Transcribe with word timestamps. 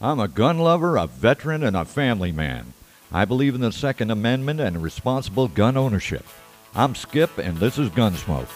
I'm 0.00 0.20
a 0.20 0.28
gun 0.28 0.58
lover, 0.58 0.96
a 0.96 1.08
veteran, 1.08 1.64
and 1.64 1.76
a 1.76 1.84
family 1.84 2.30
man. 2.30 2.72
I 3.10 3.24
believe 3.24 3.56
in 3.56 3.60
the 3.60 3.72
Second 3.72 4.12
Amendment 4.12 4.60
and 4.60 4.80
responsible 4.80 5.48
gun 5.48 5.76
ownership. 5.76 6.24
I'm 6.72 6.94
Skip, 6.94 7.36
and 7.36 7.56
this 7.56 7.78
is 7.78 7.90
Gunsmoke. 7.90 8.46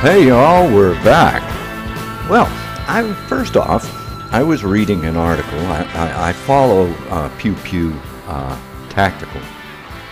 Hey 0.00 0.26
y'all, 0.26 0.74
we're 0.74 0.94
back. 1.04 1.40
Well, 2.28 2.46
I 2.88 3.14
first 3.28 3.56
off, 3.56 3.84
I 4.36 4.42
was 4.42 4.62
reading 4.62 5.06
an 5.06 5.16
article. 5.16 5.58
I, 5.60 5.82
I, 5.94 6.28
I 6.28 6.32
follow 6.34 6.90
uh, 7.08 7.30
Pew 7.38 7.54
Pew 7.64 7.98
uh, 8.26 8.60
Tactical, 8.90 9.40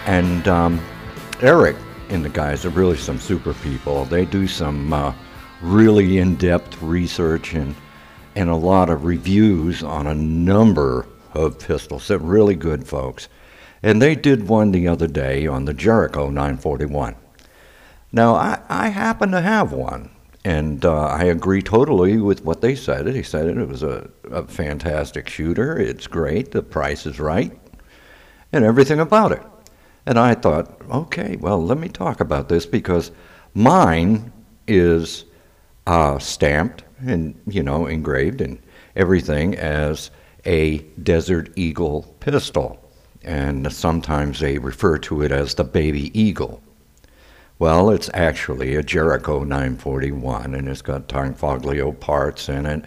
and 0.07 0.49
um, 0.49 0.81
Eric 1.43 1.77
and 2.09 2.25
the 2.25 2.31
guys 2.31 2.65
are 2.65 2.71
really 2.71 2.97
some 2.97 3.19
super 3.19 3.53
people. 3.53 4.07
They 4.07 4.25
do 4.25 4.47
some 4.47 4.95
uh, 4.95 5.13
really 5.61 6.17
in-depth 6.17 6.81
research 6.81 7.53
and 7.53 7.75
and 8.35 8.49
a 8.49 8.57
lot 8.57 8.89
of 8.89 9.05
reviews 9.05 9.83
on 9.83 10.07
a 10.07 10.15
number 10.15 11.07
of 11.35 11.59
pistols. 11.59 12.09
They're 12.09 12.17
really 12.17 12.55
good 12.55 12.89
folks, 12.89 13.29
and 13.83 14.01
they 14.01 14.15
did 14.15 14.49
one 14.49 14.73
the 14.73 14.89
other 14.89 15.07
day 15.07 15.47
on 15.47 15.67
the 15.67 15.75
Jericho 15.75 16.31
941. 16.31 17.15
Now, 18.11 18.37
I, 18.37 18.61
I 18.71 18.89
happen 18.89 19.33
to 19.33 19.43
have 19.43 19.71
one, 19.71 20.09
and 20.45 20.85
uh, 20.85 21.07
I 21.07 21.25
agree 21.25 21.63
totally 21.63 22.19
with 22.19 22.45
what 22.45 22.61
they 22.61 22.75
said. 22.75 23.07
They 23.07 23.23
said 23.23 23.47
it 23.47 23.69
was 23.69 23.83
a, 23.83 24.11
a 24.31 24.47
fantastic 24.47 25.29
shooter. 25.29 25.79
It's 25.79 26.07
great. 26.07 26.51
The 26.51 26.63
price 26.63 27.07
is 27.07 27.19
right, 27.19 27.59
and 28.53 28.65
everything 28.65 29.01
about 29.01 29.33
it. 29.33 29.43
And 30.07 30.19
I 30.19 30.35
thought, 30.35 30.81
okay, 30.91 31.37
well, 31.37 31.65
let 31.65 31.79
me 31.79 31.89
talk 31.89 32.21
about 32.21 32.49
this 32.49 32.67
because 32.67 33.11
mine 33.55 34.33
is 34.67 35.25
uh, 35.87 36.19
stamped 36.19 36.85
and, 37.07 37.41
you 37.47 37.63
know, 37.63 37.87
engraved 37.87 38.41
and 38.41 38.61
everything 38.97 39.57
as 39.57 40.11
a 40.45 40.79
Desert 41.03 41.51
Eagle 41.57 42.03
pistol. 42.21 42.81
And 43.23 43.73
sometimes 43.73 44.41
they 44.41 44.59
refer 44.59 44.99
to 44.99 45.23
it 45.23 45.33
as 45.33 45.55
the 45.55 45.65
Baby 45.65 46.19
Eagle. 46.19 46.63
Well, 47.59 47.91
it's 47.91 48.11
actually 48.13 48.75
a 48.75 48.83
Jericho 48.83 49.45
941, 49.45 50.55
and 50.55 50.69
it's 50.69 50.83
got 50.83 51.09
Tanfoglio 51.09 51.99
parts 51.99 52.49
in 52.49 52.67
it, 52.67 52.85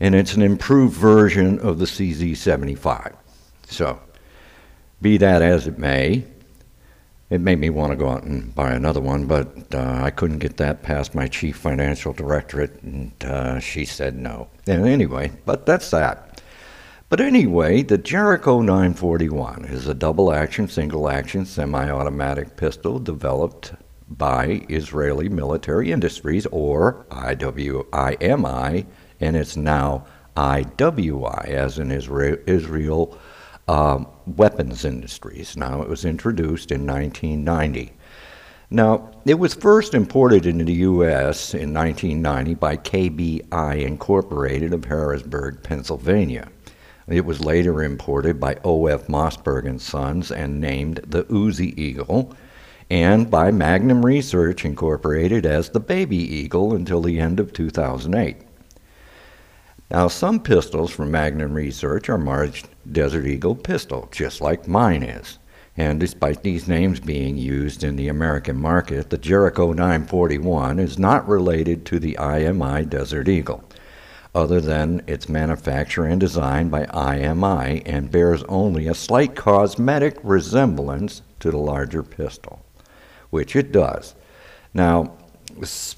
and 0.00 0.14
it's 0.16 0.34
an 0.34 0.42
improved 0.42 0.96
version 0.96 1.60
of 1.60 1.78
the 1.78 1.84
CZ75. 1.84 3.14
So, 3.66 4.00
be 5.00 5.18
that 5.18 5.40
as 5.40 5.68
it 5.68 5.78
may, 5.78 6.24
it 7.30 7.40
made 7.40 7.60
me 7.60 7.70
want 7.70 7.92
to 7.92 7.96
go 7.96 8.08
out 8.10 8.24
and 8.24 8.52
buy 8.54 8.72
another 8.72 9.00
one, 9.00 9.26
but 9.26 9.72
uh, 9.72 10.00
I 10.02 10.10
couldn't 10.10 10.40
get 10.40 10.56
that 10.56 10.82
past 10.82 11.14
my 11.14 11.28
chief 11.28 11.56
financial 11.56 12.12
directorate, 12.12 12.82
and 12.82 13.12
uh, 13.24 13.60
she 13.60 13.84
said 13.84 14.16
no. 14.16 14.48
And 14.66 14.84
anyway, 14.84 15.30
but 15.46 15.64
that's 15.64 15.90
that. 15.90 16.42
But 17.08 17.20
anyway, 17.20 17.82
the 17.82 17.98
Jericho 17.98 18.62
941 18.62 19.66
is 19.66 19.86
a 19.86 19.94
double 19.94 20.32
action, 20.32 20.66
single 20.66 21.08
action, 21.08 21.46
semi 21.46 21.88
automatic 21.88 22.56
pistol 22.56 22.98
developed 22.98 23.74
by 24.08 24.64
Israeli 24.68 25.28
Military 25.28 25.92
Industries, 25.92 26.46
or 26.46 27.06
IWIMI, 27.10 28.86
and 29.20 29.36
it's 29.36 29.56
now 29.56 30.06
IWI, 30.36 31.48
as 31.48 31.78
in 31.78 31.90
Israel, 31.90 32.36
Israel 32.46 33.18
um, 33.68 34.06
Weapons 34.26 34.84
Industries. 34.84 35.56
Now, 35.56 35.82
it 35.82 35.88
was 35.88 36.04
introduced 36.04 36.70
in 36.72 36.86
1990. 36.86 37.92
Now, 38.70 39.10
it 39.26 39.38
was 39.38 39.52
first 39.52 39.92
imported 39.92 40.46
into 40.46 40.64
the 40.64 40.72
U.S. 40.72 41.52
in 41.52 41.74
1990 41.74 42.54
by 42.54 42.76
KBI 42.78 43.82
Incorporated 43.82 44.72
of 44.72 44.86
Harrisburg, 44.86 45.62
Pennsylvania. 45.62 46.48
It 47.06 47.26
was 47.26 47.44
later 47.44 47.82
imported 47.82 48.40
by 48.40 48.56
O.F. 48.64 49.08
Mossberg 49.08 49.66
and 49.66 49.80
Sons 49.80 50.32
and 50.32 50.60
named 50.60 51.00
the 51.06 51.24
Uzi 51.24 51.76
Eagle 51.78 52.34
and 52.92 53.30
by 53.30 53.50
Magnum 53.50 54.04
Research 54.04 54.66
Incorporated 54.66 55.46
as 55.46 55.70
the 55.70 55.80
Baby 55.80 56.18
Eagle 56.18 56.74
until 56.74 57.00
the 57.00 57.18
end 57.18 57.40
of 57.40 57.54
2008. 57.54 58.36
Now, 59.90 60.08
some 60.08 60.38
pistols 60.38 60.90
from 60.90 61.10
Magnum 61.10 61.54
Research 61.54 62.10
are 62.10 62.18
marked 62.18 62.68
Desert 62.92 63.24
Eagle 63.24 63.56
pistol, 63.56 64.10
just 64.12 64.42
like 64.42 64.68
mine 64.68 65.02
is. 65.02 65.38
And 65.74 65.98
despite 65.98 66.42
these 66.42 66.68
names 66.68 67.00
being 67.00 67.38
used 67.38 67.82
in 67.82 67.96
the 67.96 68.08
American 68.08 68.60
market, 68.60 69.08
the 69.08 69.16
Jericho 69.16 69.72
941 69.72 70.78
is 70.78 70.98
not 70.98 71.26
related 71.26 71.86
to 71.86 71.98
the 71.98 72.18
IMI 72.20 72.86
Desert 72.90 73.26
Eagle, 73.26 73.64
other 74.34 74.60
than 74.60 75.00
its 75.06 75.30
manufacture 75.30 76.04
and 76.04 76.20
design 76.20 76.68
by 76.68 76.84
IMI 76.84 77.80
and 77.86 78.10
bears 78.10 78.42
only 78.50 78.86
a 78.86 78.94
slight 78.94 79.34
cosmetic 79.34 80.18
resemblance 80.22 81.22
to 81.40 81.50
the 81.50 81.56
larger 81.56 82.02
pistol 82.02 82.61
which 83.32 83.56
it 83.56 83.72
does. 83.72 84.14
Now, 84.74 85.16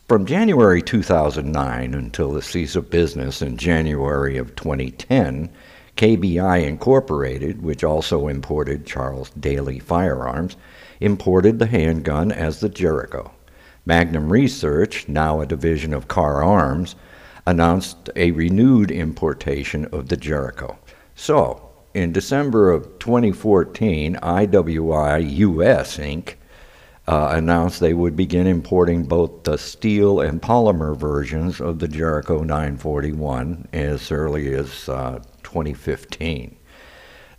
from 0.09 0.25
January 0.25 0.81
2009 0.81 1.93
until 1.93 2.33
the 2.33 2.41
cease 2.41 2.77
of 2.77 2.91
business 2.91 3.43
in 3.43 3.57
January 3.57 4.39
of 4.39 4.55
2010, 4.55 5.51
KBI 5.97 6.65
Incorporated, 6.65 7.61
which 7.61 7.83
also 7.83 8.29
imported 8.29 8.87
Charles 8.87 9.31
Daly 9.31 9.81
Firearms, 9.81 10.57
imported 11.01 11.59
the 11.59 11.67
handgun 11.67 12.31
as 12.31 12.61
the 12.61 12.69
Jericho. 12.69 13.33
Magnum 13.85 14.33
Research, 14.33 15.09
now 15.09 15.41
a 15.41 15.47
division 15.47 15.93
of 15.93 16.07
Kahr 16.07 16.43
Arms, 16.43 16.95
announced 17.47 18.11
a 18.15 18.31
renewed 18.31 18.93
importation 18.93 19.87
of 19.87 20.09
the 20.09 20.17
Jericho. 20.17 20.79
So, 21.17 21.69
in 21.95 22.13
December 22.13 22.71
of 22.71 22.99
2014, 23.01 24.15
IWI 24.23 25.37
US 25.39 25.99
Inc 25.99 26.35
uh, 27.07 27.33
announced 27.33 27.81
they 27.81 27.95
would 27.95 28.17
begin 28.17 28.47
importing 28.47 29.05
both 29.05 29.45
the 29.45 29.59
steel 29.59 30.21
and 30.21 30.41
polymer 30.41 30.97
versions 30.97 31.61
of 31.61 31.79
the 31.79 31.89
Jericho 31.89 32.43
941 32.43 33.69
as 33.73 34.11
early 34.11 34.55
as 34.55 34.89
uh, 34.89 35.19
2015. 35.43 36.57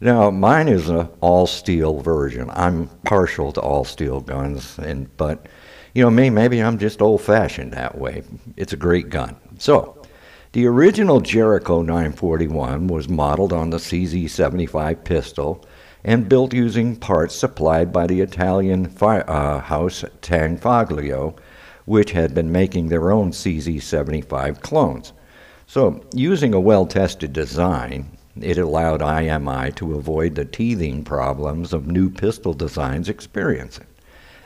Now, 0.02 0.30
mine 0.30 0.68
is 0.68 0.90
an 0.90 1.09
all 1.22 1.48
steel 1.48 2.02
version. 2.02 2.50
I'm 2.53 2.90
partial 3.06 3.52
to 3.53 3.62
all 3.62 3.86
steel 3.86 4.22
guns, 4.22 4.78
and 4.78 5.16
but 5.18 5.48
you 5.94 6.03
know, 6.03 6.12
me 6.12 6.30
maybe 6.30 6.62
I'm 6.62 6.78
just 6.78 7.02
old 7.02 7.22
fashioned 7.22 7.74
that 7.74 7.97
way. 7.97 8.24
It's 8.58 8.74
a 8.74 8.78
great 8.78 9.09
gun. 9.09 9.36
So, 9.58 10.02
the 10.52 10.68
original 10.68 11.22
Jericho 11.22 11.82
941 11.82 12.88
was 12.88 13.09
modeled 13.09 13.52
on 13.52 13.70
the 13.72 13.78
CZ75 13.78 15.03
pistol 15.03 15.66
and 16.05 16.29
built 16.29 16.53
using 16.53 16.95
parts 16.95 17.35
supplied 17.35 17.91
by 17.91 18.05
the 18.05 18.21
Italian 18.21 18.85
fire, 18.85 19.27
uh, 19.27 19.59
house 19.59 20.05
Tanfoglio, 20.21 21.35
which 21.85 22.11
had 22.11 22.35
been 22.35 22.51
making 22.51 22.88
their 22.88 23.11
own 23.11 23.31
CZ75 23.31 24.61
clones. 24.61 25.13
So, 25.66 26.05
using 26.13 26.53
a 26.53 26.59
well 26.59 26.85
tested 26.85 27.33
design, 27.33 28.17
it 28.39 28.59
allowed 28.59 29.01
IMI 29.01 29.73
to 29.75 29.95
avoid 29.95 30.35
the 30.35 30.45
teething 30.45 31.03
problems 31.03 31.73
of 31.73 31.88
new 31.88 32.11
pistol 32.11 32.53
designs 32.53 33.09
experiencing. 33.09 33.87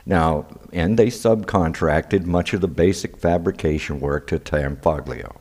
Now, 0.06 0.46
and 0.72 0.98
they 0.98 1.08
subcontracted 1.08 2.24
much 2.24 2.54
of 2.54 2.62
the 2.62 2.68
basic 2.68 3.18
fabrication 3.18 4.00
work 4.00 4.26
to 4.28 4.38
Tanfoglio. 4.38 5.39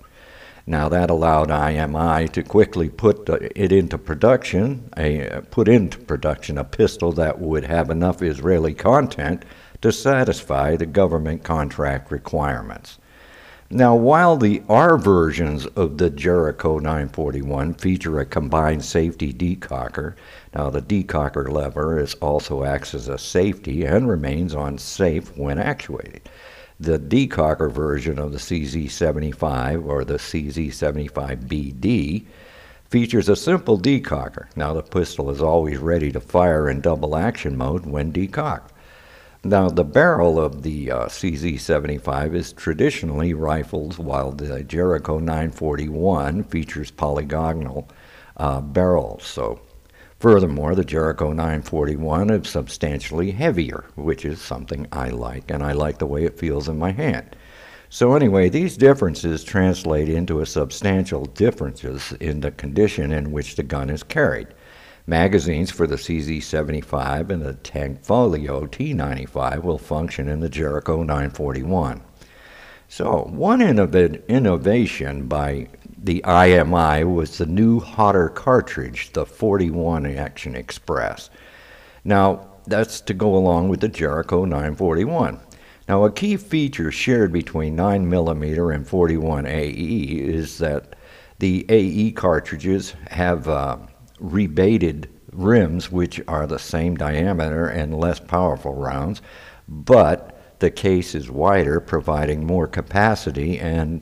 Now 0.69 0.88
that 0.90 1.09
allowed 1.09 1.50
IMI 1.50 2.31
to 2.31 2.44
quickly 2.44 2.90
put 2.90 3.28
it 3.28 3.72
into 3.72 3.97
production, 3.97 4.88
a, 4.96 5.41
put 5.50 5.68
into 5.68 5.97
production 5.97 6.60
a 6.60 6.63
pistol 6.63 7.12
that 7.13 7.39
would 7.39 7.63
have 7.63 7.89
enough 7.89 8.21
Israeli 8.21 8.75
content 8.75 9.45
to 9.81 9.92
satisfy 9.92 10.75
the 10.75 10.86
government 10.86 11.44
contract 11.44 12.12
requirements. 12.12 13.00
Now, 13.71 13.95
while 13.95 14.38
the 14.38 14.62
R 14.69 15.00
versions 15.00 15.66
of 15.66 15.98
the 15.98 16.12
Jericho 16.12 16.77
941 16.77 17.74
feature 17.74 18.19
a 18.19 18.25
combined 18.25 18.86
safety 18.86 19.33
decocker, 19.33 20.13
now 20.54 20.69
the 20.69 20.83
decocker 20.83 21.51
lever 21.51 21.98
is 21.98 22.13
also 22.22 22.63
acts 22.63 22.94
as 22.94 23.07
a 23.07 23.18
safety 23.18 23.86
and 23.86 24.07
remains 24.07 24.54
on 24.54 24.77
safe 24.77 25.36
when 25.36 25.57
actuated. 25.57 26.30
The 26.80 26.98
decocker 26.98 27.70
version 27.70 28.18
of 28.20 28.31
the 28.31 28.38
CZ75 28.38 29.86
or 29.86 30.06
the 30.06 30.14
CZ75BD 30.14 32.26
features 32.90 33.28
a 33.28 33.36
simple 33.36 33.78
decocker. 33.78 34.48
Now, 34.56 34.74
the 34.74 34.81
pistol 34.81 35.30
is 35.30 35.42
always 35.42 35.78
ready 35.78 36.10
to 36.14 36.22
fire 36.22 36.70
in 36.70 36.80
double 36.80 37.18
action 37.18 37.58
mode 37.58 37.86
when 37.86 38.14
decocked. 38.14 38.72
Now, 39.44 39.68
the 39.70 39.84
barrel 39.84 40.40
of 40.40 40.64
the 40.64 40.92
uh, 40.92 41.08
CZ75 41.08 42.34
is 42.34 42.54
traditionally 42.54 43.34
rifled, 43.34 43.98
while 43.98 44.32
the 44.32 44.64
Jericho 44.64 45.20
941 45.20 46.46
features 46.46 46.92
polygonal 46.92 47.90
uh, 48.38 48.62
barrels. 48.62 49.25
So, 49.25 49.60
Furthermore, 50.19 50.75
the 50.75 50.83
Jericho 50.83 51.31
941 51.31 52.30
is 52.30 52.50
substantially 52.50 53.31
heavier, 53.31 53.86
which 53.95 54.25
is 54.25 54.42
something 54.42 54.86
I 54.92 55.10
like, 55.10 55.50
and 55.50 55.63
I 55.63 55.71
like 55.71 55.98
the 55.98 56.06
way 56.06 56.25
it 56.25 56.38
feels 56.38 56.68
in 56.68 56.77
my 56.77 56.92
hand. 56.92 57.38
So 57.89 58.13
anyway, 58.13 58.50
these 58.50 58.75
differences 58.75 59.45
translate 59.45 60.10
into 60.10 60.42
a 60.42 60.45
substantial 60.45 61.24
differences 61.24 62.12
in 62.19 62.42
the 62.42 62.51
condition 62.51 63.13
in 63.13 63.31
which 63.31 63.56
the 63.56 63.63
gun 63.63 63.89
is 63.89 64.04
carried. 64.04 64.50
Magazines 65.07 65.71
for 65.71 65.88
the 65.88 65.95
CZ75 65.95 67.30
and 67.30 67.42
the 67.42 67.54
Tanfoglio 67.54 68.68
T95 68.68 69.63
will 69.63 69.77
function 69.77 70.27
in 70.27 70.42
the 70.42 70.50
Jericho 70.50 70.98
941. 70.98 72.01
So, 72.89 73.30
one 73.31 73.60
innov- 73.60 74.27
innovation 74.27 75.27
by 75.27 75.69
the 76.04 76.22
IMI 76.25 77.04
was 77.04 77.38
the 77.38 77.46
new 77.46 77.80
hotter 77.80 78.30
cartridge, 78.30 79.12
the 79.13 79.25
41 79.25 80.06
Action 80.06 80.56
Express. 80.56 81.30
Now, 82.04 82.48
that's 82.68 83.01
to 83.01 83.13
go 83.13 83.36
along 83.36 83.69
with 83.69 83.81
the 83.81 83.88
Jericho 83.90 84.46
941. 84.46 85.40
Now, 85.88 86.06
a 86.06 86.12
key 86.12 86.38
feature 86.38 86.92
shared 86.92 87.34
between 87.34 87.75
9mm 87.75 88.75
and 88.75 88.88
41 88.88 89.46
AE 89.48 89.72
is 89.72 90.60
that 90.60 90.96
the 91.40 91.66
AE 91.68 92.12
cartridges 92.12 92.94
have 93.10 93.48
uh, 93.48 93.78
rebated 94.19 95.10
rims, 95.31 95.92
which 95.92 96.22
are 96.28 96.46
the 96.46 96.60
same 96.60 96.96
diameter 96.96 97.68
and 97.68 98.00
less 98.00 98.19
powerful 98.19 98.75
rounds, 98.75 99.22
but 99.68 100.60
the 100.60 100.69
case 100.69 101.16
is 101.16 101.31
wider, 101.31 101.80
providing 101.80 102.46
more 102.46 102.68
capacity 102.68 103.57
and 103.57 104.01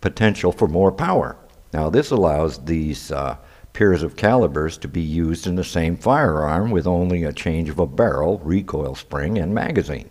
potential 0.00 0.52
for 0.52 0.68
more 0.68 0.92
power. 0.92 1.36
Now, 1.72 1.90
this 1.90 2.10
allows 2.10 2.64
these 2.64 3.10
uh, 3.12 3.36
pairs 3.72 4.02
of 4.02 4.16
calibers 4.16 4.78
to 4.78 4.88
be 4.88 5.00
used 5.00 5.46
in 5.46 5.56
the 5.56 5.64
same 5.64 5.96
firearm 5.96 6.70
with 6.70 6.86
only 6.86 7.24
a 7.24 7.32
change 7.32 7.68
of 7.68 7.78
a 7.78 7.86
barrel, 7.86 8.38
recoil 8.38 8.94
spring, 8.94 9.38
and 9.38 9.54
magazine. 9.54 10.10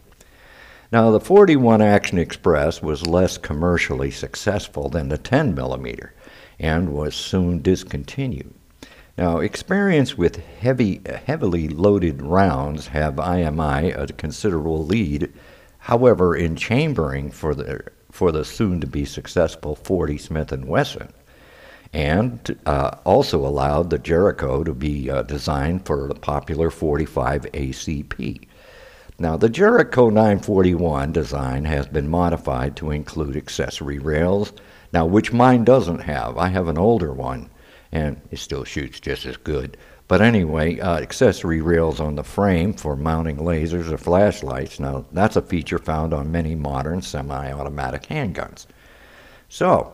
Now, 0.91 1.11
the 1.11 1.19
41 1.19 1.81
Action 1.81 2.17
Express 2.17 2.81
was 2.81 3.07
less 3.07 3.37
commercially 3.37 4.11
successful 4.11 4.89
than 4.89 5.09
the 5.09 5.17
10 5.17 5.53
millimeter 5.53 6.13
and 6.59 6.93
was 6.93 7.15
soon 7.15 7.61
discontinued. 7.61 8.53
Now, 9.17 9.39
experience 9.39 10.17
with 10.17 10.37
heavy, 10.37 11.01
heavily 11.25 11.67
loaded 11.67 12.21
rounds 12.21 12.87
have 12.87 13.15
IMI 13.15 13.95
a 13.97 14.07
considerable 14.13 14.85
lead 14.85 15.33
However, 15.87 16.35
in 16.35 16.57
chambering 16.57 17.31
for 17.31 17.55
the 17.55 17.63
for 18.17 18.31
the 18.31 18.43
soon-to-be 18.43 19.05
successful 19.05 19.75
40 19.75 20.17
Smith 20.17 20.51
& 20.51 20.65
Wesson, 20.65 21.13
and 21.93 22.57
uh, 22.65 22.89
also 23.05 23.45
allowed 23.45 23.91
the 23.91 23.99
Jericho 23.99 24.63
to 24.63 24.73
be 24.73 25.07
uh, 25.07 25.21
designed 25.21 25.85
for 25.85 26.07
the 26.07 26.15
popular 26.15 26.71
45 26.71 27.43
ACP. 27.43 28.47
Now, 29.19 29.37
the 29.37 29.49
Jericho 29.49 30.09
941 30.09 31.11
design 31.11 31.65
has 31.65 31.85
been 31.85 32.09
modified 32.09 32.75
to 32.77 32.89
include 32.89 33.37
accessory 33.37 33.99
rails, 33.99 34.51
now 34.91 35.05
which 35.05 35.31
mine 35.31 35.63
doesn't 35.63 35.99
have. 35.99 36.39
I 36.39 36.47
have 36.47 36.69
an 36.69 36.77
older 36.79 37.13
one, 37.13 37.51
and 37.91 38.19
it 38.31 38.39
still 38.39 38.63
shoots 38.63 38.99
just 38.99 39.27
as 39.27 39.37
good. 39.37 39.77
But 40.07 40.21
anyway, 40.21 40.79
uh, 40.79 40.99
accessory 40.99 41.59
rails 41.59 41.99
on 41.99 42.15
the 42.15 42.23
frame 42.23 42.73
for 42.73 42.95
mounting 42.95 43.37
lasers 43.37 43.91
or 43.91 43.97
flashlights. 43.97 44.79
Now, 44.79 45.05
that's 45.11 45.35
a 45.35 45.41
feature 45.41 45.79
found 45.79 46.13
on 46.13 46.31
many 46.31 46.55
modern 46.55 47.01
semi 47.01 47.51
automatic 47.51 48.03
handguns. 48.03 48.67
So, 49.49 49.93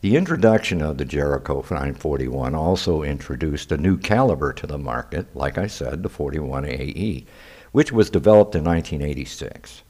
the 0.00 0.16
introduction 0.16 0.82
of 0.82 0.98
the 0.98 1.04
Jericho 1.04 1.60
941 1.60 2.56
also 2.56 3.02
introduced 3.02 3.70
a 3.70 3.76
new 3.76 3.96
caliber 3.96 4.52
to 4.52 4.66
the 4.66 4.78
market, 4.78 5.26
like 5.36 5.58
I 5.58 5.68
said, 5.68 6.02
the 6.02 6.08
41AE, 6.08 7.24
which 7.70 7.92
was 7.92 8.10
developed 8.10 8.56
in 8.56 8.64
1986. 8.64 9.84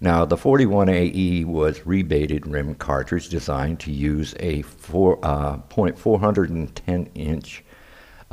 Now, 0.00 0.26
the 0.26 0.36
41AE 0.36 1.46
was 1.46 1.86
rebated 1.86 2.46
rim 2.46 2.74
cartridge 2.74 3.30
designed 3.30 3.80
to 3.80 3.90
use 3.90 4.34
a 4.38 4.60
4, 4.60 5.18
uh, 5.22 5.56
0.410 5.70 7.08
inch 7.14 7.63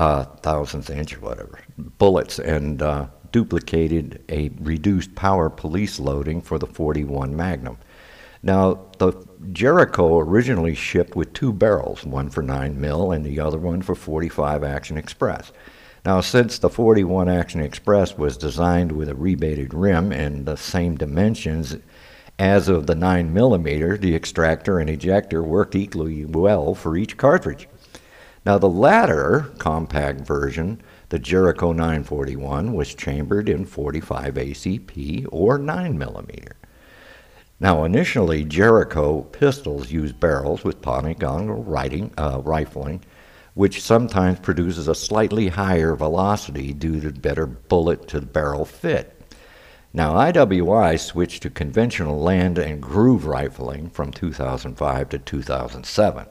uh, 0.01 0.23
thousandth 0.41 0.89
inch 0.89 1.15
or 1.15 1.19
whatever 1.19 1.59
bullets 1.77 2.39
and 2.39 2.81
uh, 2.81 3.05
duplicated 3.31 4.23
a 4.29 4.49
reduced 4.59 5.13
power 5.13 5.47
police 5.47 5.99
loading 5.99 6.41
for 6.41 6.57
the 6.57 6.65
41 6.65 7.35
Magnum. 7.35 7.77
Now, 8.41 8.87
the 8.97 9.13
Jericho 9.51 10.17
originally 10.17 10.73
shipped 10.73 11.15
with 11.15 11.31
two 11.33 11.53
barrels, 11.53 12.03
one 12.03 12.31
for 12.31 12.41
9 12.41 12.81
mil 12.81 13.11
and 13.11 13.23
the 13.23 13.39
other 13.39 13.59
one 13.59 13.83
for 13.83 13.93
45 13.93 14.63
Action 14.63 14.97
Express. 14.97 15.51
Now, 16.03 16.19
since 16.21 16.57
the 16.57 16.69
41 16.69 17.29
Action 17.29 17.61
Express 17.61 18.17
was 18.17 18.37
designed 18.37 18.91
with 18.91 19.07
a 19.07 19.13
rebated 19.13 19.71
rim 19.71 20.11
and 20.11 20.47
the 20.47 20.57
same 20.57 20.97
dimensions 20.97 21.77
as 22.39 22.67
of 22.67 22.87
the 22.87 22.95
9 22.95 23.31
millimeter, 23.31 23.97
the 23.97 24.15
extractor 24.15 24.79
and 24.79 24.89
ejector 24.89 25.43
worked 25.43 25.75
equally 25.75 26.25
well 26.25 26.73
for 26.73 26.97
each 26.97 27.17
cartridge. 27.17 27.67
Now, 28.43 28.57
the 28.57 28.69
latter 28.69 29.51
compact 29.59 30.21
version, 30.21 30.81
the 31.09 31.19
Jericho 31.19 31.73
941, 31.73 32.73
was 32.73 32.95
chambered 32.95 33.47
in 33.47 33.65
45 33.65 34.33
ACP 34.33 35.27
or 35.31 35.59
9 35.59 35.95
millimeter. 35.95 36.55
Now, 37.59 37.83
initially, 37.83 38.43
Jericho 38.43 39.21
pistols 39.21 39.91
used 39.91 40.19
barrels 40.19 40.63
with 40.63 40.81
polygonal 40.81 41.63
writing, 41.63 42.11
uh, 42.17 42.41
rifling, 42.43 43.03
which 43.53 43.83
sometimes 43.83 44.39
produces 44.39 44.87
a 44.87 44.95
slightly 44.95 45.49
higher 45.49 45.95
velocity 45.95 46.73
due 46.73 46.99
to 47.01 47.11
better 47.11 47.45
bullet 47.45 48.07
to 48.07 48.21
barrel 48.21 48.65
fit. 48.65 49.21
Now, 49.93 50.13
IWI 50.15 50.99
switched 50.99 51.43
to 51.43 51.51
conventional 51.51 52.19
land 52.19 52.57
and 52.57 52.81
groove 52.81 53.27
rifling 53.27 53.91
from 53.91 54.11
2005 54.11 55.09
to 55.09 55.19
2007. 55.19 56.25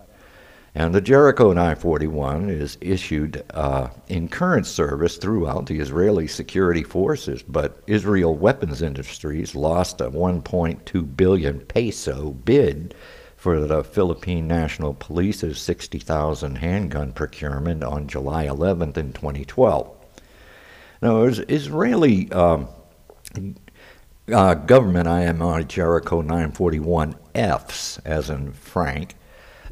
And 0.80 0.94
the 0.94 1.02
Jericho 1.02 1.48
941 1.48 2.48
is 2.48 2.78
issued 2.80 3.44
uh, 3.52 3.88
in 4.08 4.28
current 4.28 4.66
service 4.66 5.18
throughout 5.18 5.66
the 5.66 5.78
Israeli 5.78 6.26
security 6.26 6.82
forces, 6.82 7.42
but 7.42 7.82
Israel 7.86 8.34
Weapons 8.34 8.80
Industries 8.80 9.54
lost 9.54 10.00
a 10.00 10.10
1.2 10.10 11.16
billion 11.16 11.60
peso 11.60 12.30
bid 12.30 12.94
for 13.36 13.60
the 13.60 13.84
Philippine 13.84 14.48
National 14.48 14.94
Police's 14.94 15.60
60,000 15.60 16.54
handgun 16.54 17.12
procurement 17.12 17.84
on 17.84 18.08
July 18.08 18.46
11th 18.46 18.96
in 18.96 19.12
2012. 19.12 19.94
Now, 21.02 21.24
Israeli 21.24 22.32
um, 22.32 22.68
uh, 24.32 24.54
government 24.54 25.08
IMI 25.08 25.68
Jericho 25.68 26.22
941Fs, 26.22 28.00
as 28.06 28.30
in 28.30 28.52
Frank, 28.52 29.14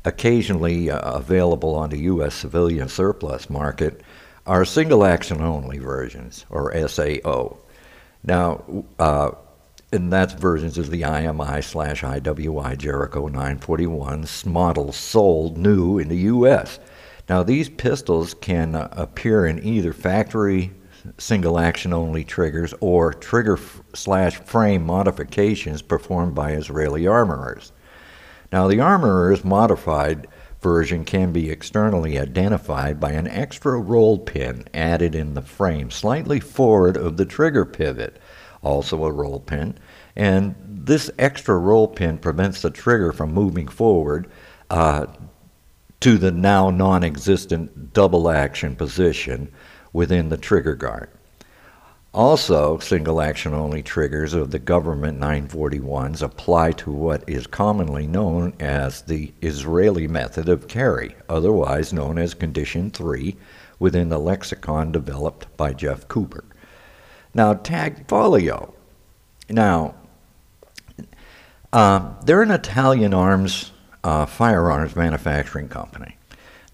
occasionally 0.04 0.90
uh, 0.90 1.12
available 1.12 1.74
on 1.74 1.90
the 1.90 1.98
U.S. 2.00 2.34
civilian 2.34 2.88
surplus 2.88 3.50
market 3.50 4.02
are 4.46 4.64
single 4.64 5.04
action 5.04 5.40
only 5.40 5.78
versions, 5.78 6.46
or 6.50 6.72
SAO. 6.88 7.58
Now, 8.24 8.84
uh, 8.98 9.32
and 9.92 10.12
that's 10.12 10.34
versions 10.34 10.78
of 10.78 10.90
the 10.90 11.02
IMI 11.02 11.62
slash 11.64 12.02
IWI 12.02 12.76
Jericho 12.76 13.26
941 13.28 14.26
models 14.46 14.96
sold 14.96 15.56
new 15.56 15.98
in 15.98 16.08
the 16.08 16.16
U.S. 16.16 16.78
Now, 17.28 17.42
these 17.42 17.68
pistols 17.68 18.34
can 18.34 18.74
uh, 18.74 18.88
appear 18.92 19.46
in 19.46 19.64
either 19.64 19.92
factory 19.92 20.72
single 21.16 21.58
action 21.58 21.92
only 21.92 22.24
triggers 22.24 22.74
or 22.80 23.14
trigger 23.14 23.58
slash 23.94 24.36
frame 24.40 24.84
modifications 24.84 25.80
performed 25.80 26.34
by 26.34 26.52
Israeli 26.52 27.06
armorers. 27.06 27.72
Now, 28.50 28.66
the 28.68 28.80
armorer's 28.80 29.44
modified 29.44 30.26
version 30.60 31.04
can 31.04 31.32
be 31.32 31.50
externally 31.50 32.18
identified 32.18 32.98
by 32.98 33.12
an 33.12 33.28
extra 33.28 33.78
roll 33.78 34.18
pin 34.18 34.64
added 34.74 35.14
in 35.14 35.34
the 35.34 35.42
frame 35.42 35.90
slightly 35.90 36.40
forward 36.40 36.96
of 36.96 37.16
the 37.16 37.26
trigger 37.26 37.64
pivot, 37.64 38.18
also 38.62 39.04
a 39.04 39.12
roll 39.12 39.40
pin, 39.40 39.76
and 40.16 40.54
this 40.66 41.10
extra 41.18 41.56
roll 41.56 41.86
pin 41.86 42.18
prevents 42.18 42.62
the 42.62 42.70
trigger 42.70 43.12
from 43.12 43.32
moving 43.32 43.68
forward 43.68 44.28
uh, 44.70 45.06
to 46.00 46.18
the 46.18 46.30
now 46.30 46.70
non 46.70 47.04
existent 47.04 47.92
double 47.92 48.28
action 48.30 48.74
position 48.74 49.52
within 49.92 50.28
the 50.28 50.36
trigger 50.36 50.74
guard. 50.74 51.10
Also, 52.14 52.78
single 52.78 53.20
action 53.20 53.52
only 53.52 53.82
triggers 53.82 54.32
of 54.32 54.50
the 54.50 54.58
government 54.58 55.20
941s 55.20 56.22
apply 56.22 56.72
to 56.72 56.90
what 56.90 57.22
is 57.28 57.46
commonly 57.46 58.06
known 58.06 58.54
as 58.58 59.02
the 59.02 59.32
Israeli 59.42 60.08
method 60.08 60.48
of 60.48 60.68
carry, 60.68 61.14
otherwise 61.28 61.92
known 61.92 62.18
as 62.18 62.32
Condition 62.32 62.90
3, 62.90 63.36
within 63.78 64.08
the 64.08 64.18
lexicon 64.18 64.90
developed 64.90 65.54
by 65.56 65.72
Jeff 65.72 66.08
Cooper. 66.08 66.44
Now, 67.34 67.54
Tanfoglio. 67.54 68.74
Now, 69.50 69.94
uh, 71.72 72.14
they're 72.24 72.42
an 72.42 72.50
Italian 72.50 73.12
arms 73.12 73.72
uh, 74.02 74.26
firearms 74.26 74.96
manufacturing 74.96 75.68
company. 75.68 76.17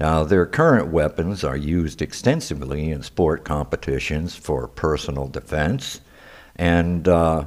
Now, 0.01 0.25
their 0.25 0.47
current 0.47 0.89
weapons 0.89 1.45
are 1.45 1.57
used 1.57 2.03
extensively 2.03 2.91
in 2.91 3.03
sport 3.03 3.45
competitions 3.45 4.35
for 4.35 4.67
personal 4.67 5.29
defense, 5.29 6.01
and 6.57 7.07
uh, 7.07 7.45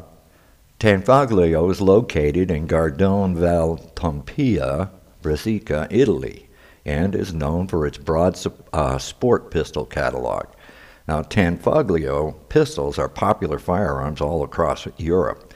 Tanfoglio 0.80 1.70
is 1.70 1.82
located 1.82 2.50
in 2.50 2.68
Gardone 2.68 3.36
Val 3.36 3.78
Trompia, 3.96 4.90
Brescia, 5.22 5.88
Italy, 5.90 6.48
and 6.86 7.16
is 7.16 7.34
known 7.34 7.68
for 7.68 7.86
its 7.86 7.98
broad 7.98 8.40
uh, 8.72 8.98
sport 8.98 9.52
pistol 9.52 9.86
catalog. 9.86 10.46
Now, 11.08 11.24
Tanfoglio 11.24 12.36
pistols 12.48 12.98
are 12.98 13.10
popular 13.10 13.60
firearms 13.60 14.22
all 14.22 14.44
across 14.44 14.88
Europe. 14.98 15.47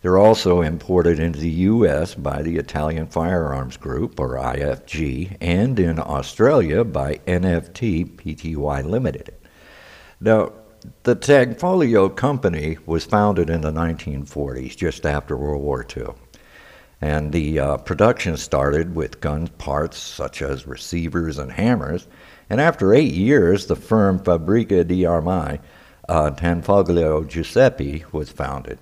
They're 0.00 0.18
also 0.18 0.62
imported 0.62 1.18
into 1.18 1.40
the 1.40 1.50
U.S. 1.50 2.14
by 2.14 2.42
the 2.42 2.56
Italian 2.56 3.08
Firearms 3.08 3.76
Group, 3.76 4.20
or 4.20 4.36
IFG, 4.36 5.36
and 5.40 5.78
in 5.80 5.98
Australia 5.98 6.84
by 6.84 7.16
NFT 7.26 8.16
Pty 8.16 8.84
Limited. 8.84 9.34
Now, 10.20 10.52
the 11.02 11.16
Tanfoglio 11.16 12.14
Company 12.14 12.78
was 12.86 13.04
founded 13.04 13.50
in 13.50 13.60
the 13.60 13.72
1940s, 13.72 14.76
just 14.76 15.04
after 15.04 15.36
World 15.36 15.62
War 15.62 15.84
II. 15.96 16.10
And 17.00 17.32
the 17.32 17.58
uh, 17.58 17.76
production 17.78 18.36
started 18.36 18.94
with 18.94 19.20
gun 19.20 19.48
parts 19.48 19.98
such 19.98 20.42
as 20.42 20.66
receivers 20.66 21.38
and 21.38 21.50
hammers. 21.50 22.06
And 22.48 22.60
after 22.60 22.94
eight 22.94 23.14
years, 23.14 23.66
the 23.66 23.76
firm 23.76 24.20
Fabbrica 24.20 24.86
di 24.86 25.04
Armi, 25.04 25.58
uh, 26.08 26.30
Tanfoglio 26.30 27.26
Giuseppe, 27.26 28.04
was 28.12 28.30
founded. 28.30 28.78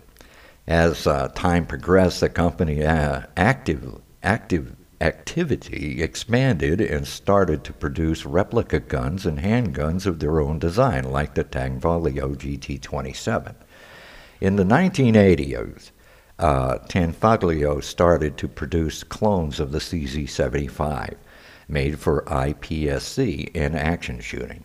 As 0.69 1.07
uh, 1.07 1.29
time 1.29 1.65
progressed, 1.65 2.21
the 2.21 2.29
company 2.29 2.85
uh, 2.85 3.23
active, 3.37 4.01
active 4.25 4.75
activity 5.01 6.03
expanded 6.03 6.81
and 6.81 7.07
started 7.07 7.63
to 7.63 7.73
produce 7.73 8.27
replica 8.27 8.81
guns 8.81 9.27
and 9.27 9.39
handguns 9.39 10.07
of 10.07 10.19
their 10.19 10.41
own 10.41 10.59
design, 10.59 11.05
like 11.05 11.35
the 11.35 11.45
Tanfoglio 11.45 12.35
GT27. 12.35 13.55
In 14.41 14.57
the 14.57 14.65
1980s, 14.65 15.93
uh, 16.39 16.79
Tanfoglio 16.89 17.83
started 17.83 18.37
to 18.39 18.49
produce 18.49 19.05
clones 19.05 19.61
of 19.61 19.71
the 19.71 19.79
CZ75, 19.79 21.15
made 21.69 21.99
for 21.99 22.23
IPSC 22.23 23.55
in 23.55 23.75
action 23.77 24.21
shooting. 24.21 24.65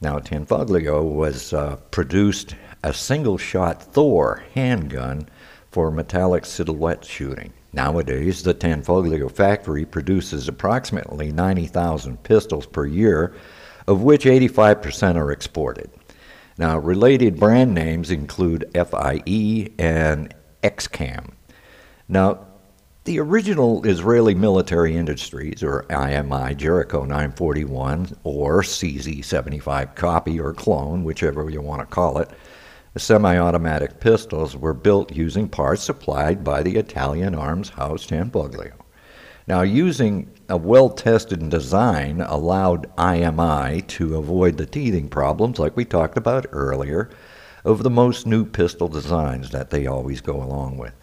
Now, 0.00 0.18
Tanfoglio 0.18 1.02
was 1.02 1.52
uh, 1.52 1.76
produced 1.90 2.54
a 2.82 2.92
single 2.92 3.38
shot 3.38 3.82
Thor 3.82 4.44
handgun 4.54 5.28
for 5.70 5.90
metallic 5.90 6.44
silhouette 6.46 7.04
shooting. 7.04 7.52
Nowadays, 7.72 8.42
the 8.42 8.54
Tanfoglio 8.54 9.30
factory 9.30 9.84
produces 9.84 10.48
approximately 10.48 11.30
90,000 11.32 12.22
pistols 12.22 12.66
per 12.66 12.86
year, 12.86 13.34
of 13.86 14.02
which 14.02 14.24
85% 14.24 15.16
are 15.16 15.30
exported. 15.32 15.90
Now, 16.56 16.78
related 16.78 17.38
brand 17.38 17.74
names 17.74 18.10
include 18.10 18.70
FIE 18.74 19.70
and 19.78 20.34
Excam. 20.62 21.32
Now, 22.08 22.46
the 23.04 23.20
original 23.20 23.86
Israeli 23.86 24.34
Military 24.34 24.96
Industries, 24.96 25.62
or 25.62 25.84
IMI 25.88 26.56
Jericho 26.56 27.04
941, 27.04 28.16
or 28.24 28.62
CZ 28.62 29.24
75 29.24 29.94
copy 29.94 30.40
or 30.40 30.52
clone, 30.52 31.04
whichever 31.04 31.48
you 31.48 31.60
want 31.60 31.80
to 31.80 31.86
call 31.86 32.18
it, 32.18 32.28
semi 32.96 33.38
automatic 33.38 34.00
pistols 34.00 34.56
were 34.56 34.74
built 34.74 35.14
using 35.14 35.48
parts 35.48 35.82
supplied 35.82 36.42
by 36.44 36.62
the 36.62 36.76
Italian 36.76 37.34
arms 37.34 37.70
house 37.70 38.06
Tanfoglio. 38.06 38.72
Now, 39.46 39.62
using 39.62 40.30
a 40.48 40.56
well 40.56 40.90
tested 40.90 41.48
design 41.48 42.20
allowed 42.20 42.94
IMI 42.96 43.86
to 43.88 44.16
avoid 44.16 44.56
the 44.56 44.66
teething 44.66 45.08
problems, 45.08 45.58
like 45.58 45.76
we 45.76 45.84
talked 45.84 46.16
about 46.16 46.46
earlier, 46.50 47.10
of 47.64 47.82
the 47.82 47.90
most 47.90 48.26
new 48.26 48.44
pistol 48.44 48.88
designs 48.88 49.50
that 49.50 49.70
they 49.70 49.86
always 49.86 50.20
go 50.20 50.42
along 50.42 50.78
with 50.78 50.94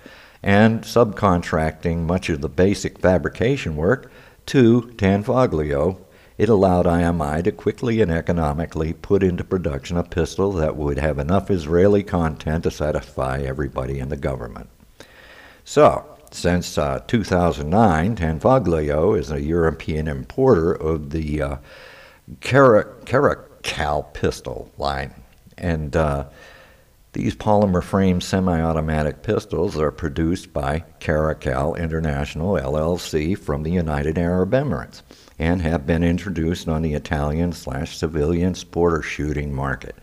and 0.45 0.83
subcontracting 0.83 1.97
much 2.05 2.29
of 2.29 2.39
the 2.39 2.47
basic 2.47 2.99
fabrication 2.99 3.75
work 3.75 4.11
to 4.45 4.93
Tanfoglio, 4.95 6.04
it 6.37 6.49
allowed 6.49 6.85
IMI 6.85 7.43
to 7.43 7.51
quickly 7.51 8.01
and 8.01 8.11
economically 8.11 8.93
put 8.93 9.23
into 9.23 9.43
production 9.43 9.97
a 9.97 10.03
pistol 10.03 10.51
that 10.53 10.75
would 10.75 10.97
have 10.99 11.17
enough 11.17 11.49
Israeli 11.49 12.03
content 12.03 12.63
to 12.63 12.71
satisfy 12.71 13.39
everybody 13.39 13.99
in 13.99 14.09
the 14.09 14.17
government. 14.17 14.69
So, 15.63 16.05
since 16.31 16.77
uh, 16.77 16.99
2009, 17.07 18.17
Tanfoglio 18.17 19.17
is 19.17 19.31
a 19.31 19.41
European 19.41 20.07
importer 20.07 20.73
of 20.73 21.11
the 21.11 21.41
uh, 21.41 21.57
Caracal 22.41 24.03
pistol 24.13 24.71
line. 24.77 25.13
And 25.57 25.95
uh, 25.95 26.25
these 27.15 27.33
polymer 27.33 27.81
frame 27.81 28.19
semi 28.19 28.61
automatic 28.61 29.23
pistols 29.23 29.77
are 29.77 29.89
produced 29.89 30.51
by 30.51 30.83
Caracal 30.99 31.73
International 31.75 32.55
LLC 32.55 33.37
from 33.39 33.63
the 33.63 33.71
United 33.71 34.17
Arab 34.17 34.51
Emirates 34.51 35.01
and 35.39 35.61
have 35.61 35.87
been 35.87 36.03
introduced 36.03 36.67
on 36.67 36.81
the 36.81 36.93
Italian 36.93 37.53
slash 37.53 37.95
civilian 37.95 38.51
sporter 38.51 39.01
shooting 39.01 39.55
market. 39.55 39.95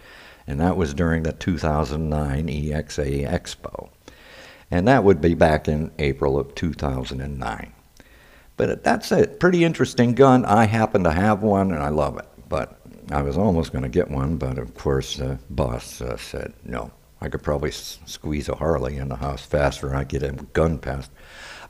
And 0.47 0.59
that 0.61 0.79
was 0.79 0.95
during 0.95 1.23
the 1.23 1.35
2009 1.35 2.47
EXA 2.47 3.31
Expo. 3.31 3.91
And 4.71 4.89
that 4.89 5.05
would 5.05 5.21
be 5.21 5.35
back 5.35 5.69
in 5.69 5.91
April 5.99 6.39
of 6.39 6.55
2009. 6.55 7.73
But 8.57 8.83
that's 8.83 9.13
a 9.13 9.27
pretty 9.27 9.65
interesting 9.65 10.15
gun. 10.15 10.47
I 10.47 10.65
happen 10.65 11.05
to 11.05 11.13
have 11.13 11.43
one 11.43 11.73
and 11.73 11.83
I 11.83 11.91
love 11.91 12.17
it. 12.17 12.27
But 12.49 12.81
I 13.11 13.21
was 13.21 13.37
almost 13.37 13.71
going 13.71 13.83
to 13.83 13.91
get 13.91 14.11
one, 14.11 14.39
but 14.39 14.57
of 14.57 14.73
course, 14.73 15.17
the 15.17 15.39
boss 15.51 16.01
uh, 16.01 16.17
said 16.17 16.55
no. 16.65 16.91
I 17.23 17.29
could 17.29 17.43
probably 17.43 17.71
s- 17.71 17.99
squeeze 18.05 18.49
a 18.49 18.57
Harley 18.57 18.97
in 18.97 19.09
the 19.09 19.17
house 19.17 19.45
faster. 19.47 19.89
than 19.89 19.97
I 19.97 20.05
get 20.05 20.23
a 20.23 20.33
gun 20.33 20.79
past. 20.79 21.11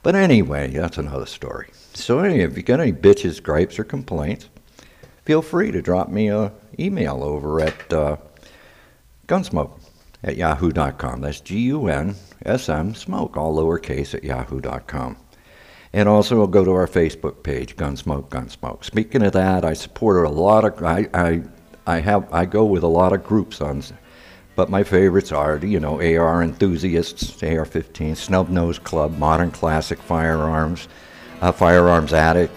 But 0.01 0.15
anyway, 0.15 0.67
that's 0.71 0.97
another 0.97 1.25
story. 1.25 1.69
So 1.93 2.19
anyway, 2.19 2.43
if 2.43 2.57
you 2.57 2.63
got 2.63 2.79
any 2.79 2.91
bitches, 2.91 3.41
gripes, 3.41 3.79
or 3.79 3.83
complaints, 3.83 4.49
feel 5.25 5.41
free 5.41 5.71
to 5.71 5.81
drop 5.81 6.09
me 6.09 6.29
a 6.29 6.51
email 6.79 7.23
over 7.23 7.61
at 7.61 7.93
uh, 7.93 8.17
gunsmoke 9.27 9.79
at 10.23 10.35
yahoo.com. 10.37 11.21
That's 11.21 11.39
G-U-N-S-M, 11.41 12.95
smoke, 12.95 13.37
all 13.37 13.55
lowercase 13.55 14.13
at 14.13 14.23
yahoo.com. 14.23 15.17
And 15.95 16.09
also 16.09 16.47
go 16.47 16.65
to 16.65 16.71
our 16.71 16.87
Facebook 16.87 17.43
page, 17.43 17.75
Gunsmoke, 17.75 18.29
Gunsmoke. 18.29 18.83
Speaking 18.83 19.21
of 19.21 19.33
that, 19.33 19.63
I 19.63 19.73
support 19.73 20.25
a 20.25 20.29
lot 20.29 20.65
of, 20.65 20.83
I, 20.83 21.07
I, 21.13 21.43
I 21.85 21.99
have, 21.99 22.33
I 22.33 22.45
go 22.45 22.65
with 22.65 22.81
a 22.81 22.87
lot 22.87 23.13
of 23.13 23.23
groups 23.23 23.61
on 23.61 23.83
but 24.55 24.69
my 24.69 24.83
favorites 24.83 25.31
are, 25.31 25.57
you 25.57 25.79
know, 25.79 25.95
AR 25.95 26.43
enthusiasts, 26.43 27.41
AR-15, 27.41 28.15
Snub 28.15 28.49
Nose 28.49 28.79
Club, 28.79 29.17
Modern 29.17 29.51
Classic 29.51 29.99
Firearms, 29.99 30.87
uh, 31.41 31.51
Firearms 31.51 32.13
Addict, 32.13 32.53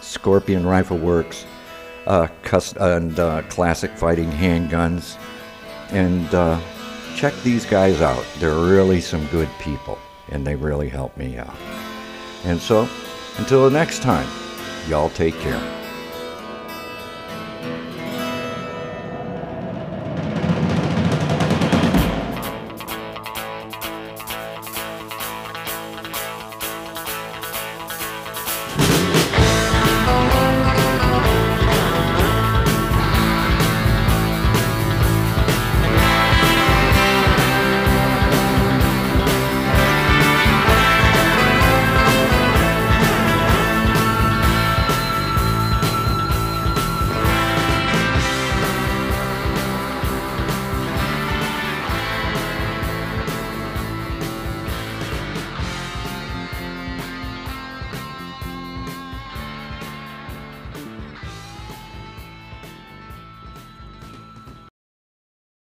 Scorpion 0.00 0.66
Rifle 0.66 0.98
Works, 0.98 1.44
uh, 2.06 2.28
cust- 2.42 2.76
and 2.76 3.18
uh, 3.18 3.42
Classic 3.42 3.90
Fighting 3.92 4.30
Handguns, 4.30 5.18
and 5.90 6.32
uh, 6.34 6.60
check 7.16 7.34
these 7.42 7.66
guys 7.66 8.00
out. 8.00 8.24
They're 8.38 8.54
really 8.54 9.00
some 9.00 9.26
good 9.26 9.48
people, 9.60 9.98
and 10.28 10.46
they 10.46 10.54
really 10.54 10.88
help 10.88 11.16
me 11.16 11.36
out. 11.36 11.56
And 12.44 12.60
so, 12.60 12.88
until 13.38 13.64
the 13.68 13.70
next 13.70 14.02
time, 14.02 14.28
y'all 14.88 15.10
take 15.10 15.34
care. 15.40 15.79